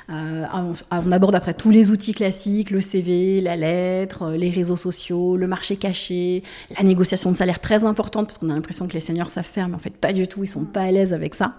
[0.08, 0.44] Euh,
[0.92, 5.36] on aborde après tous les outils classiques, le CV, la lettre, euh, les réseaux sociaux,
[5.36, 6.44] le marché caché,
[6.76, 9.68] la négociation de salaire très importante parce qu'on a l'impression que les seniors savent faire,
[9.68, 11.54] mais en fait pas du tout, ils sont pas à l'aise avec ça.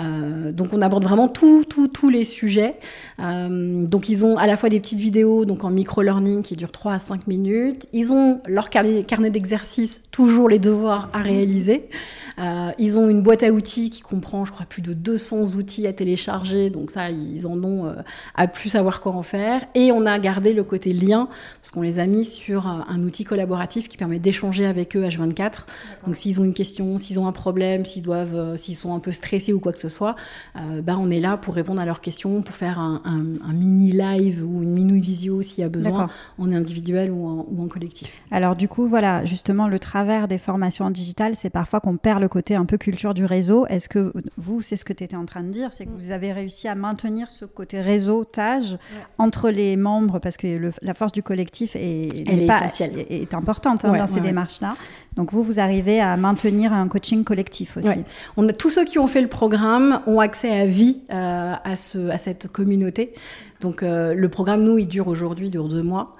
[0.00, 1.64] Euh, donc on aborde vraiment tous
[2.08, 2.76] les sujets.
[3.18, 6.92] donc ils ont à la fois des petites vidéos donc en micro-learning qui durent 3
[6.92, 7.86] à 5 minutes.
[7.92, 11.88] Ils ont leur carnet, carnet d'exercices, toujours les devoirs à réaliser.
[12.78, 15.92] Ils ont une boîte à outils qui comprend, je crois, plus de 200 outils à
[15.92, 16.70] télécharger.
[16.70, 18.02] Donc ça, ils en ont euh,
[18.34, 19.64] à plus savoir quoi en faire.
[19.74, 21.28] Et on a gardé le côté lien,
[21.60, 25.04] parce qu'on les a mis sur euh, un outil collaboratif qui permet d'échanger avec eux
[25.04, 25.66] H24.
[26.06, 29.12] Donc s'ils ont une question, s'ils ont un problème, s'ils doivent, s'ils sont un peu
[29.12, 30.16] stressés ou quoi que ce soit,
[30.54, 33.20] bah, on est là pour répondre à leurs questions, pour faire un,
[33.52, 37.62] mini live ou une mini visio s'il y a besoin, en individuel ou en, ou
[37.62, 38.22] en collectif.
[38.30, 42.20] Alors du coup, voilà, justement, le travers des formations en digital, c'est parfois qu'on perd
[42.20, 43.66] le côté un peu culture du réseau.
[43.66, 45.98] Est-ce que vous, c'est ce que tu étais en train de dire, c'est que mm.
[45.98, 48.78] vous avez réussi à maintenir ce côté réseautage
[49.18, 53.96] entre les membres, parce que la force du collectif est, est, pas, est, importante hein,
[53.96, 54.76] dans ces démarches-là.
[55.18, 57.88] Donc vous, vous arrivez à maintenir un coaching collectif aussi.
[58.36, 61.74] On a tous ceux qui ont fait le programme ont accès à vie euh, à,
[61.74, 63.12] ce, à cette communauté.
[63.60, 66.12] Donc euh, le programme, nous, il dure aujourd'hui, dure deux mois.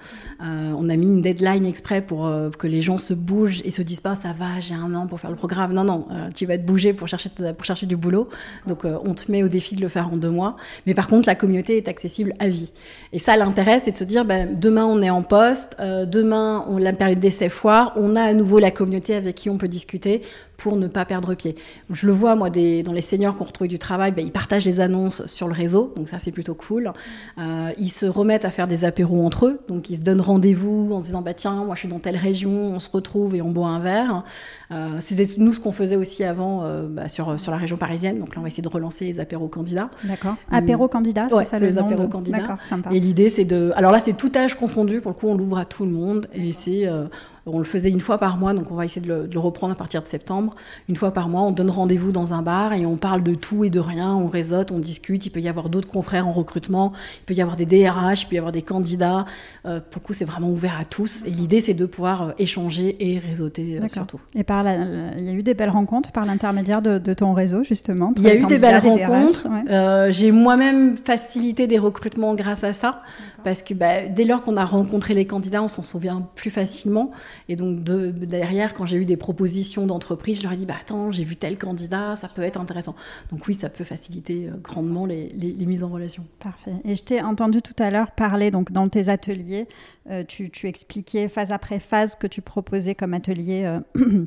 [0.43, 3.83] Euh, on a mis une deadline exprès pour que les gens se bougent et se
[3.83, 5.73] disent pas ça va, j'ai un an pour faire le programme.
[5.73, 8.29] Non, non, tu vas te bouger pour chercher, pour chercher du boulot.
[8.67, 10.57] Donc on te met au défi de le faire en deux mois.
[10.87, 12.73] Mais par contre, la communauté est accessible à vie.
[13.13, 16.79] Et ça, l'intérêt, c'est de se dire ben, demain on est en poste, demain on,
[16.79, 20.23] la période d'essai foire, on a à nouveau la communauté avec qui on peut discuter
[20.59, 21.55] pour ne pas perdre pied.
[21.89, 24.33] Je le vois, moi, des, dans les seniors qui ont retrouvé du travail, ben, ils
[24.33, 26.93] partagent les annonces sur le réseau, donc ça c'est plutôt cool.
[27.39, 30.91] Euh, ils se remettent à faire des apéros entre eux, donc ils se donnent rendez-vous
[30.93, 33.41] en se disant, bah tiens, moi je suis dans telle région, on se retrouve et
[33.41, 34.25] on boit un verre.
[34.73, 38.19] Euh, C'était nous ce qu'on faisait aussi avant euh, bah, sur, sur la région parisienne,
[38.19, 39.91] donc là on va essayer de relancer les apéros candidats.
[40.05, 40.35] D'accord.
[40.51, 42.39] Apéro candidats, Ouais, c'est ça les le nom apéros de- candidats.
[42.39, 42.91] D'accord, sympa.
[42.93, 43.71] Et l'idée, c'est de.
[43.77, 45.01] Alors là, c'est tout âge confondu.
[45.01, 46.27] Pour le coup, on l'ouvre à tout le monde.
[46.35, 46.89] Et c'est.
[46.89, 47.05] euh,
[47.51, 49.41] on le faisait une fois par mois, donc on va essayer de le, de le
[49.41, 50.48] reprendre à partir de septembre.
[50.89, 53.65] Une fois par mois, on donne rendez-vous dans un bar et on parle de tout
[53.65, 54.15] et de rien.
[54.15, 55.27] On réseaute, on discute.
[55.27, 56.93] Il peut y avoir d'autres confrères en recrutement.
[57.21, 59.25] Il peut y avoir des DRH, il peut y avoir des candidats.
[59.67, 61.23] Euh, pour le coup, c'est vraiment ouvert à tous.
[61.27, 64.21] Et l'idée, c'est de pouvoir euh, échanger et réseauter euh, surtout.
[64.35, 64.77] Et par la-
[65.19, 68.13] il y a eu des belles rencontres par l'intermédiaire de, de ton réseau, justement.
[68.17, 69.47] Il y a eu des belles rencontres.
[69.49, 69.71] ouais.
[69.73, 73.03] Euh, J'ai moi-même facilité des recrutements grâce à ça,
[73.45, 77.11] parce que bah, dès lors qu'on a rencontré les candidats, on s'en souvient plus facilement.
[77.49, 80.75] Et donc de, derrière, quand j'ai eu des propositions d'entreprise, je leur ai dit bah
[80.81, 82.95] attends, j'ai vu tel candidat, ça peut être intéressant.
[83.31, 86.25] Donc oui, ça peut faciliter euh, grandement les, les- les mises en relation.
[86.41, 86.73] Parfait.
[86.85, 89.67] Et je t'ai entendu tout à l'heure parler, donc dans tes ateliers,
[90.11, 94.25] euh, tu, tu expliquais phase après phase que tu proposais comme atelier euh,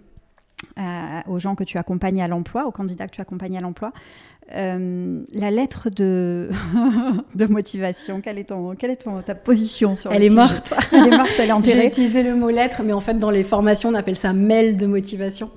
[1.27, 3.91] aux gens que tu accompagnais à l'emploi, aux candidats que tu accompagnais à l'emploi.
[4.53, 6.49] Euh, la lettre de,
[7.35, 10.41] de motivation, quelle est, ton, quelle est ton, ta position sur Elle le est sujet
[10.41, 10.73] morte.
[10.91, 11.85] Elle est morte, elle est J'ai enterrée.
[11.87, 14.85] utilisé le mot lettre, mais en fait, dans les formations, on appelle ça mail de
[14.87, 15.49] motivation.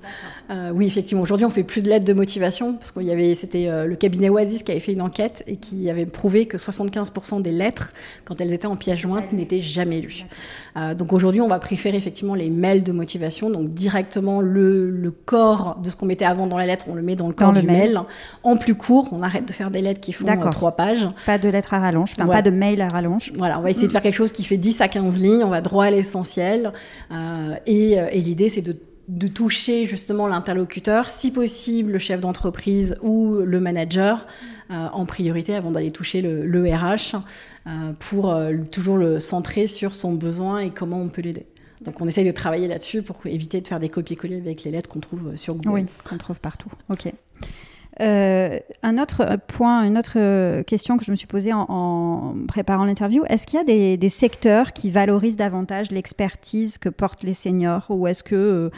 [0.51, 1.23] Euh, oui, effectivement.
[1.23, 3.97] Aujourd'hui, on fait plus de lettres de motivation parce qu'il y avait, c'était euh, le
[3.97, 7.94] cabinet Oasis qui avait fait une enquête et qui avait prouvé que 75% des lettres,
[8.27, 10.25] quand elles étaient en pièce jointe, n'étaient jamais lues.
[10.99, 13.49] Donc aujourd'hui, on va préférer effectivement les mails de motivation.
[13.49, 17.03] Donc directement le, le corps de ce qu'on mettait avant dans la lettre, on le
[17.03, 17.92] met dans le Dans corps le du mail.
[17.94, 18.01] mail.
[18.42, 21.09] En plus court, on arrête de faire des lettres qui font euh, trois pages.
[21.27, 22.35] Pas de lettre à rallonge, enfin Ouais.
[22.37, 23.33] pas de mail à rallonge.
[23.37, 25.51] Voilà, on va essayer de faire quelque chose qui fait 10 à 15 lignes, on
[25.51, 26.73] va droit à l'essentiel.
[27.13, 28.77] Euh, et euh, et l'idée, c'est de,
[29.09, 34.27] de toucher justement l'interlocuteur, si possible le chef d'entreprise ou le manager,
[34.71, 37.17] euh, en priorité avant d'aller toucher le, le RH,
[37.67, 41.47] euh, pour euh, toujours le centrer sur son besoin et comment on peut l'aider.
[41.85, 44.89] Donc on essaye de travailler là-dessus pour éviter de faire des copier-coller avec les lettres
[44.89, 45.71] qu'on trouve sur Google.
[45.71, 46.71] Oui, qu'on trouve partout.
[46.89, 47.13] Ok.
[48.01, 52.85] Euh, un autre point, une autre euh, question que je me suis posée en, préparant
[52.85, 57.35] l'interview, est-ce qu'il y a des, des secteurs qui valorisent davantage l'expertise que portent les
[57.35, 58.71] seniors ou est-ce que, euh, euh,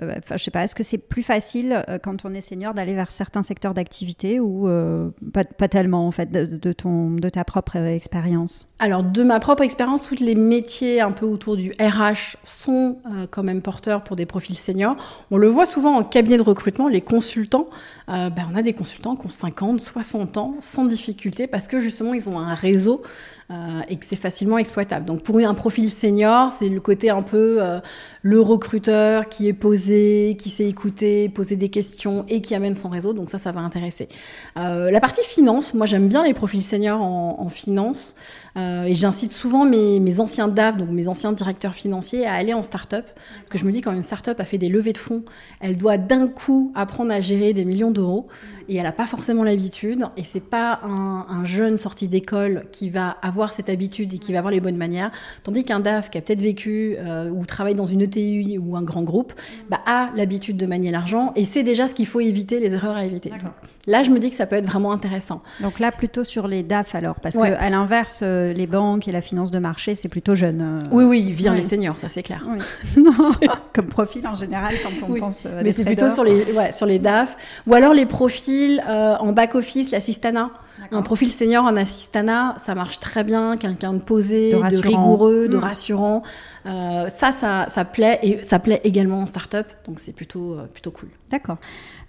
[0.00, 2.94] enfin, je sais pas, est-ce que c'est plus facile euh, quand on est senior d'aller
[2.94, 7.76] vers certains secteurs d'activité ou euh, pas, tellement en fait de, ton, de ta propre
[7.76, 8.66] euh, expérience?
[8.78, 13.26] Alors, de ma propre expérience, tous les métiers un peu autour du RH sont euh,
[13.30, 14.96] quand même porteurs pour des profils seniors.
[15.30, 17.66] On le voit souvent en cabinet de recrutement, les consultants.
[18.08, 21.78] euh, ben, on a des consultants qui ont 50, 60 ans sans difficulté parce que
[21.78, 23.41] justement, ils ont un réseau euh,
[23.88, 25.04] et que c'est facilement exploitable.
[25.04, 27.80] Donc, pour un profil senior, c'est le côté un peu euh,
[28.22, 32.88] le recruteur qui est posé, qui sait écouter, poser des questions et qui amène son
[32.88, 33.12] réseau.
[33.12, 34.08] Donc, ça, ça va intéresser.
[34.56, 38.14] Euh, la partie finance, moi, j'aime bien les profils seniors en, en finance.
[38.58, 42.52] Euh, et j'incite souvent mes, mes anciens DAF, donc mes anciens directeurs financiers, à aller
[42.52, 43.06] en start-up.
[43.14, 45.22] Parce que je me dis, quand une start-up a fait des levées de fonds,
[45.60, 48.26] elle doit d'un coup apprendre à gérer des millions d'euros.
[48.68, 50.04] Et elle n'a pas forcément l'habitude.
[50.16, 54.32] Et c'est pas un, un jeune sorti d'école qui va avoir cette habitude et qui
[54.32, 55.10] va avoir les bonnes manières.
[55.44, 58.82] Tandis qu'un DAF qui a peut-être vécu euh, ou travaille dans une ETI ou un
[58.82, 59.32] grand groupe,
[59.70, 62.96] bah, a l'habitude de manier l'argent et sait déjà ce qu'il faut éviter, les erreurs
[62.96, 63.30] à éviter.
[63.30, 63.40] Donc,
[63.86, 65.42] là, je me dis que ça peut être vraiment intéressant.
[65.60, 67.50] Donc là, plutôt sur les DAF alors, parce Ouais.
[67.50, 70.60] que à l'inverse, euh, les banques et la finance de marché, c'est plutôt jeune.
[70.82, 71.58] euh, Oui, oui, il vire Ouais.
[71.58, 72.44] les seniors, ça c'est clair.
[72.48, 73.04] Oui.
[73.72, 75.20] Comme profil en général, quand on Oui.
[75.20, 77.36] pense euh, Mais c'est plutôt sur les, ouais, sur les DAF.
[77.66, 80.50] Ou alors les profils euh, en back-office, l'assistana.
[80.90, 83.56] Un profil senior en assistana, ça marche très bien.
[83.56, 85.60] Quelqu'un de posé, De rigoureux, de Mm.
[85.60, 86.22] rassurant.
[86.66, 88.18] Euh, ça, ça, ça plaît.
[88.22, 89.66] Et ça plaît également en start-up.
[89.86, 91.08] Donc c'est plutôt, euh, plutôt cool.
[91.30, 91.56] D'accord.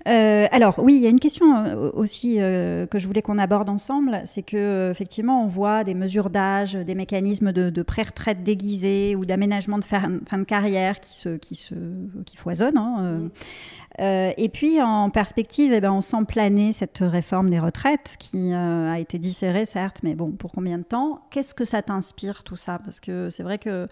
[0.08, 3.38] Euh, alors oui, il y a une question euh, aussi euh, que je voulais qu'on
[3.38, 8.44] aborde ensemble, c'est que effectivement on voit des mesures d'âge, des mécanismes de, de pré-retraite
[8.44, 11.76] déguisés ou d'aménagement de fin, fin de carrière qui se qui se
[12.26, 12.78] qui foisonnent.
[12.78, 13.30] hein, euh.
[14.00, 18.52] Euh, et puis en perspective, eh ben, on sent planer cette réforme des retraites qui
[18.52, 21.22] a été différée certes, mais bon, pour combien de temps?
[21.30, 22.80] Qu'est-ce que ça t'inspire tout ça?
[22.84, 23.88] Parce que c'est vrai que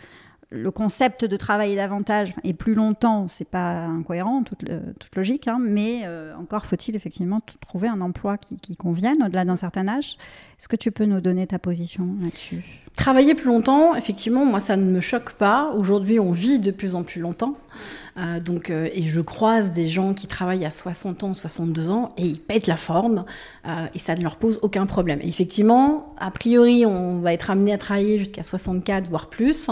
[0.51, 4.65] le concept de travailler davantage et plus longtemps, c'est pas incohérent, toute,
[4.99, 9.45] toute logique, hein, mais euh, encore faut-il effectivement trouver un emploi qui, qui convienne au-delà
[9.45, 10.17] d'un certain âge.
[10.59, 12.63] Est-ce que tu peux nous donner ta position là-dessus?
[12.95, 15.71] Travailler plus longtemps, effectivement, moi, ça ne me choque pas.
[15.75, 17.55] Aujourd'hui, on vit de plus en plus longtemps.
[18.17, 22.13] Euh, donc, euh, et je croise des gens qui travaillent à 60 ans, 62 ans,
[22.17, 23.25] et ils pètent la forme,
[23.67, 25.19] euh, et ça ne leur pose aucun problème.
[25.23, 29.69] effectivement, a priori, on va être amené à travailler jusqu'à 64, voire plus.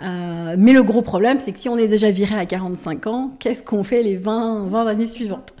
[0.00, 3.62] mais le gros problème, c'est que si on est déjà viré à 45 ans, qu'est-ce
[3.62, 5.54] qu'on fait les 20, 20 années suivantes?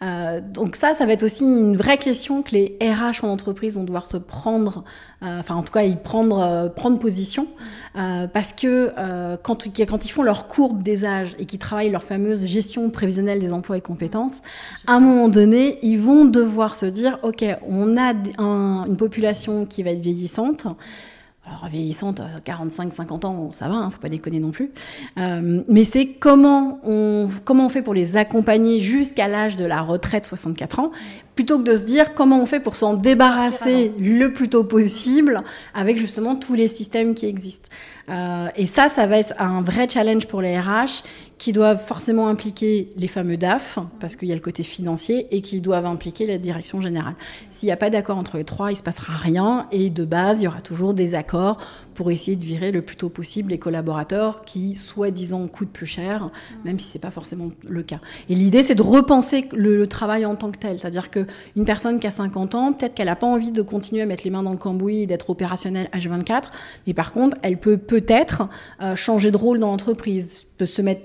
[0.00, 3.74] Euh, donc ça, ça va être aussi une vraie question que les RH en entreprise
[3.74, 4.84] vont devoir se prendre,
[5.22, 7.46] euh, enfin en tout cas y prendre, euh, prendre position,
[8.32, 8.92] parce que
[9.42, 13.40] quand, quand ils font leur courbe des âges et qu'ils travaillent leur fameuse gestion prévisionnelle
[13.40, 14.40] des emplois et compétences,
[14.86, 18.12] à un moment donné, ils vont devoir se dire, ok, on a
[18.86, 20.68] une population qui va être vieillissante.
[21.48, 24.70] Alors, vieillissante, 45, 50 ans, ça va, ne hein, faut pas déconner non plus.
[25.18, 29.80] Euh, mais c'est comment on, comment on fait pour les accompagner jusqu'à l'âge de la
[29.80, 30.90] retraite, 64 ans,
[31.34, 35.42] plutôt que de se dire comment on fait pour s'en débarrasser le plus tôt possible
[35.72, 37.68] avec justement tous les systèmes qui existent.
[38.08, 41.02] Euh, et ça, ça va être un vrai challenge pour les RH
[41.38, 45.40] qui doivent forcément impliquer les fameux DAF, parce qu'il y a le côté financier, et
[45.40, 47.14] qui doivent impliquer la direction générale.
[47.50, 50.04] S'il n'y a pas d'accord entre les trois, il ne se passera rien, et de
[50.04, 51.58] base, il y aura toujours des accords
[51.94, 56.30] pour essayer de virer le plus tôt possible les collaborateurs qui, soi-disant, coûtent plus cher,
[56.64, 58.00] même si ce n'est pas forcément le cas.
[58.28, 60.78] Et l'idée, c'est de repenser le, travail en tant que tel.
[60.78, 64.06] C'est-à-dire qu'une personne qui a 50 ans, peut-être qu'elle n'a pas envie de continuer à
[64.06, 66.44] mettre les mains dans le cambouis et d'être opérationnelle H24,
[66.86, 68.48] mais par contre, elle peut peut-être
[68.82, 71.02] euh, changer de rôle dans l'entreprise, peut se mettre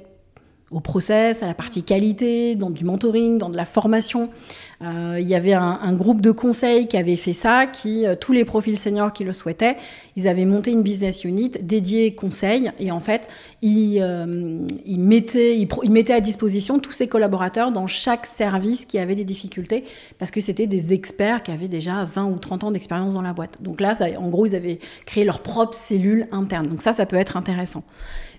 [0.74, 4.30] au process, à la partie qualité, dans du mentoring, dans de la formation.
[4.84, 8.34] Euh, il y avait un, groupe de conseils qui avait fait ça, qui euh, tous
[8.34, 9.78] les profils seniors qui le souhaitaient,
[10.18, 13.30] ils avaient monté une business unit dédiée conseil et en fait
[13.62, 14.26] ils, euh,
[14.88, 19.86] mettaient, ils, mettaient à disposition tous ces collaborateurs dans chaque service qui avait des difficultés
[20.20, 23.34] parce que c'était des experts qui avaient déjà 20 ou 30 ans d'expérience dans la
[23.34, 23.62] boîte.
[23.62, 26.68] Donc là, en gros, ils avaient créé leur propre cellule interne.
[26.68, 27.84] Donc ça, ça peut être intéressant.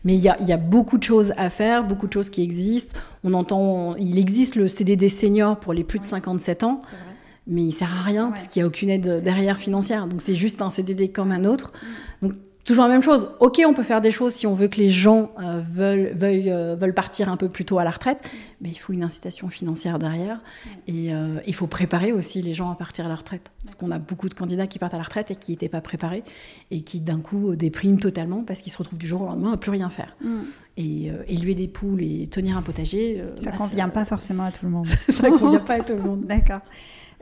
[0.04, 2.98] Mais il y a, beaucoup de choses à faire, beaucoup de choses qui existent.
[3.24, 6.04] On entend, il existe le CDD senior pour les plus de
[6.38, 6.82] 57 ans,
[7.46, 10.06] mais il sert à rien parce qu'il n'y a aucune aide derrière financière.
[10.06, 11.72] Donc c'est juste un CDD comme un autre.
[12.22, 12.26] Mm.
[12.26, 13.28] Donc toujours la même chose.
[13.40, 16.50] Ok, on peut faire des choses si on veut que les gens euh, veulent, veuillent,
[16.50, 18.28] euh, veulent partir un peu plus tôt à la retraite,
[18.60, 20.40] mais il faut une incitation financière derrière.
[20.86, 23.52] Et euh, il faut préparer aussi les gens à partir à la retraite.
[23.64, 25.80] Parce qu'on a beaucoup de candidats qui partent à la retraite et qui n'étaient pas
[25.80, 26.24] préparés
[26.70, 29.56] et qui d'un coup dépriment totalement parce qu'ils se retrouvent du jour au lendemain à
[29.56, 30.16] plus rien faire.
[30.22, 30.38] Mm.
[30.76, 33.22] Et élever des poules et tenir un potager.
[33.36, 34.86] ça ne bah, convient pas forcément à tout le monde.
[35.08, 36.20] ça ne convient pas à tout le monde.
[36.24, 36.62] D'accord.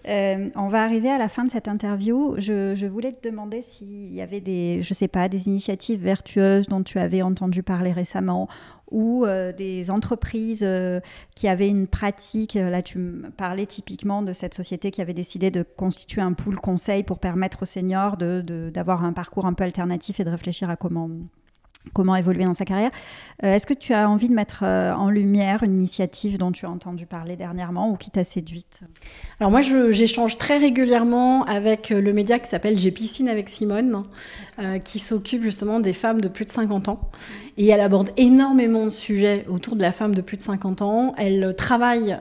[0.08, 2.34] Euh, on va arriver à la fin de cette interview.
[2.38, 6.82] Je, voulais te demander s'il y avait des, je sais pas, des initiatives vertueuses dont
[6.82, 8.48] tu avais entendu parler récemment
[8.90, 11.00] ou euh, des entreprises euh,
[11.34, 12.54] qui avaient une pratique.
[12.54, 17.02] Là, tu parlais typiquement de cette société qui avait décidé de constituer un pool conseil
[17.02, 21.08] pour permettre aux seniors d'avoir un parcours un peu alternatif et de réfléchir à comment
[21.92, 22.90] comment évoluer dans sa carrière.
[23.44, 26.66] Euh, est-ce que tu as envie de mettre euh, en lumière une initiative dont tu
[26.66, 28.80] as entendu parler dernièrement ou qui t'a séduite?
[29.40, 34.02] Alors moi, j'échange très régulièrement avec euh, le média qui s'appelle J'ai piscine avec Simone,
[34.84, 37.10] qui s'occupe justement des femmes de plus de 50 ans.
[37.58, 41.14] Et elle aborde énormément de sujets autour de la femme de plus de 50 ans.
[41.18, 42.16] Elle travaille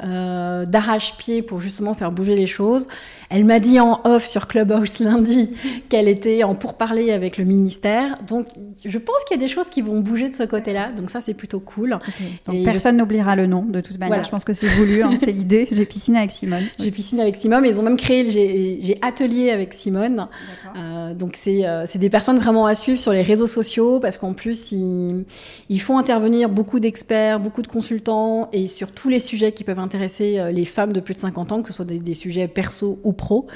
[0.68, 2.88] d'arrache-pied pour justement faire bouger les choses.
[3.32, 5.52] Elle m'a dit en off sur Clubhouse lundi
[5.90, 8.14] qu'elle était en pourparler avec le ministère.
[8.28, 8.48] Donc,
[8.84, 10.92] je pense qu'il y a des choses qui vont bouger de ce côté-là.
[10.92, 11.98] Donc, ça, c'est plutôt cool.
[12.46, 14.26] Donc, personne n'oubliera le nom, de toute manière.
[14.26, 15.70] Je pense que c'est voulu, hein, c'est l'idée.
[15.72, 16.64] J'ai piscine avec Simone.
[16.78, 17.64] J'ai piscine avec Simone.
[17.66, 20.28] Ils ont même créé, j'ai atelier avec Simone.
[20.76, 24.34] Euh, donc, euh, c'est des personnes vraiment à suivre sur les réseaux sociaux parce qu'en
[24.34, 25.21] plus, ils,
[25.70, 29.80] ils, font intervenir beaucoup d'experts, beaucoup de consultants et sur tous les sujets qui peuvent
[29.80, 32.48] intéresser euh, les femmes de plus de 50 ans, que ce soit des, des sujets
[32.48, 33.48] perso ou pro.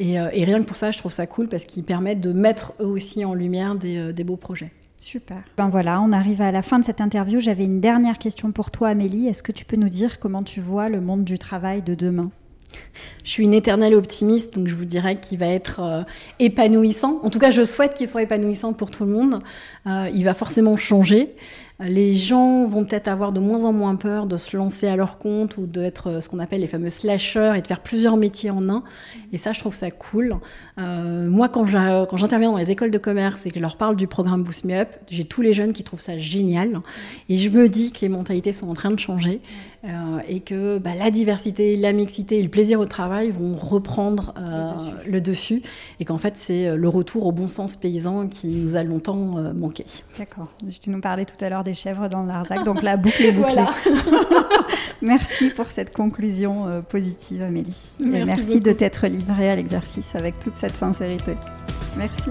[0.00, 2.72] Euh, et, rien que pour ça, je trouve ça cool parce qu'ils permettent de mettre
[2.80, 4.70] eux aussi en lumière des, euh, beaux projets.
[4.98, 5.42] Super.
[5.56, 7.40] Ben voilà, on arrive à la fin de cette interview.
[7.40, 9.26] J'avais une dernière question pour toi, Amélie.
[9.26, 12.30] Est-ce que tu peux nous dire comment tu vois le monde du travail de demain?
[13.24, 16.02] Je suis une éternelle optimiste, donc je vous dirais qu'il va être euh,
[16.38, 17.20] épanouissant.
[17.22, 19.40] En tout cas, je souhaite qu'il soit épanouissant pour tout le monde.
[19.86, 21.34] il va forcément changer.
[21.80, 25.18] Les gens vont peut-être avoir de moins en moins peur de se lancer à leur
[25.18, 28.50] compte ou d'être euh, ce qu'on appelle les fameux slashers et de faire plusieurs métiers
[28.50, 28.84] en un.
[29.32, 30.36] Et ça, je trouve ça cool.
[30.78, 34.06] Euh, moi, quand j'interviens dans les écoles de commerce et que je leur parle du
[34.06, 36.74] programme Boost Me Up, j'ai tous les jeunes qui trouvent ça génial.
[37.28, 39.40] Et je me dis que les mentalités sont en train de changer
[39.84, 44.34] euh, et que bah, la diversité, la mixité et le plaisir au travail vont reprendre
[45.06, 45.62] le dessus.
[45.98, 49.84] et qu'en fait, c'est le retour au bon sens paysan qui nous a longtemps manqué.
[50.18, 50.48] D'accord.
[50.80, 53.32] Tu nous parlais tout à l'heure des chèvres dans le Larzac, donc la boucle est
[53.32, 53.64] bouclée.
[55.02, 57.92] merci pour cette conclusion euh, positive, Amélie.
[58.00, 61.32] Merci, merci de t'être livrée à l'exercice avec toute cette sincérité.
[61.96, 62.30] Merci.